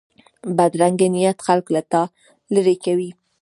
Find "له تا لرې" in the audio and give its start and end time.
1.75-2.75